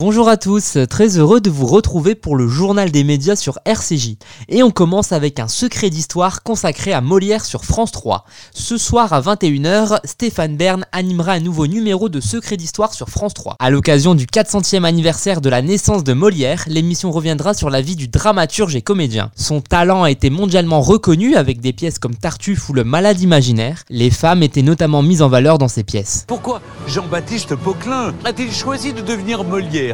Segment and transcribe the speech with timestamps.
[0.00, 4.16] Bonjour à tous, très heureux de vous retrouver pour le journal des médias sur RCJ.
[4.48, 8.24] Et on commence avec un secret d'histoire consacré à Molière sur France 3.
[8.54, 13.34] Ce soir à 21h, Stéphane Bern animera un nouveau numéro de Secret d'histoire sur France
[13.34, 13.56] 3.
[13.58, 17.96] À l'occasion du 400e anniversaire de la naissance de Molière, l'émission reviendra sur la vie
[17.96, 19.30] du dramaturge et comédien.
[19.36, 23.84] Son talent a été mondialement reconnu avec des pièces comme Tartuffe ou Le Malade imaginaire.
[23.90, 26.24] Les femmes étaient notamment mises en valeur dans ces pièces.
[26.26, 29.89] Pourquoi Jean-Baptiste Poquelin a-t-il choisi de devenir Molière?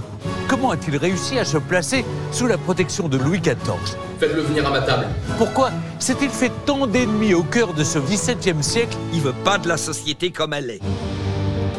[0.48, 3.56] Comment a-t-il réussi à se placer sous la protection de Louis XIV
[4.18, 5.06] Faites-le venir à ma table.
[5.38, 8.96] Pourquoi s'est-il fait tant d'ennemis au cœur de ce XVIIe siècle?
[9.12, 10.80] Il veut pas de la société comme elle est.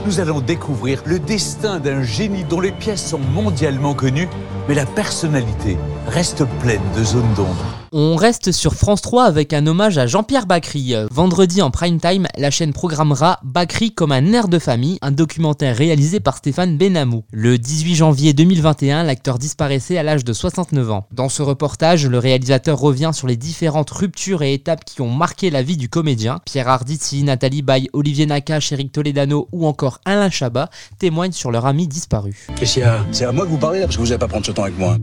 [0.06, 4.30] Nous allons découvrir le destin d'un génie dont les pièces sont mondialement connues,
[4.68, 5.78] mais la personnalité
[6.08, 7.87] reste pleine de zones d'ombre.
[7.94, 10.94] On reste sur France 3 avec un hommage à Jean-Pierre Bacry.
[11.10, 15.76] Vendredi en prime time, la chaîne programmera Bacry comme un air de famille, un documentaire
[15.76, 17.24] réalisé par Stéphane Benamou.
[17.32, 21.08] Le 18 janvier 2021, l'acteur disparaissait à l'âge de 69 ans.
[21.14, 25.50] Dans ce reportage, le réalisateur revient sur les différentes ruptures et étapes qui ont marqué
[25.50, 26.40] la vie du comédien.
[26.46, 31.66] Pierre Arditi, Nathalie Baye, Olivier Nakache, Eric Toledano ou encore Alain Chabat témoignent sur leur
[31.66, 32.48] ami disparu.
[32.64, 34.64] C'est à moi que vous parlez là, parce que vous n'allez pas prendre ce temps
[34.64, 34.98] avec moi.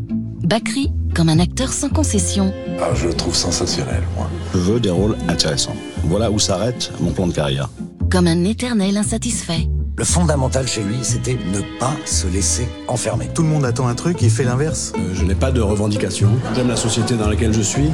[0.45, 2.53] Bacri, comme un acteur sans concession.
[2.81, 4.29] Ah, je le trouve sensationnel, moi.
[4.53, 5.77] Je veux des rôles intéressants.
[6.03, 7.71] Voilà où s'arrête mon plan de carrière.
[8.11, 9.69] Comme un éternel insatisfait.
[9.97, 13.29] Le fondamental chez lui, c'était ne pas se laisser enfermer.
[13.33, 14.93] Tout le monde attend un truc, il fait l'inverse.
[14.99, 16.31] Euh, je n'ai pas de revendications.
[16.57, 17.91] J'aime la société dans laquelle je suis.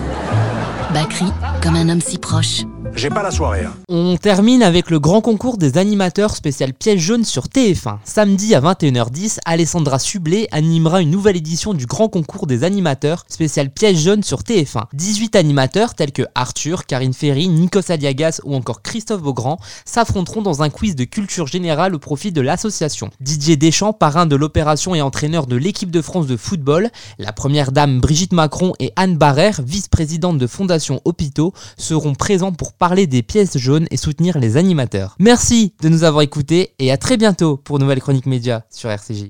[0.94, 1.26] Bacri,
[1.62, 2.62] comme un homme si proche.
[3.00, 3.64] J'ai pas la soirée.
[3.64, 3.72] Hein.
[3.88, 7.96] On termine avec le grand concours des animateurs spécial piège jaune sur TF1.
[8.04, 13.70] Samedi à 21h10, Alessandra Sublet animera une nouvelle édition du grand concours des animateurs spécial
[13.70, 14.82] piège jaune sur TF1.
[14.92, 20.62] 18 animateurs tels que Arthur, Karine Ferry, Nikos Aliagas ou encore Christophe Beaugrand s'affronteront dans
[20.62, 23.08] un quiz de culture générale au profit de l'association.
[23.20, 27.72] Didier Deschamps, parrain de l'opération et entraîneur de l'équipe de France de football, la première
[27.72, 33.56] dame Brigitte Macron et Anne Barrère, vice-présidente de Fondation Hôpitaux, seront présents pour des pièces
[33.56, 35.14] jaunes et soutenir les animateurs.
[35.18, 39.26] Merci de nous avoir écoutés et à très bientôt pour Nouvelle Chronique Média sur RCJ.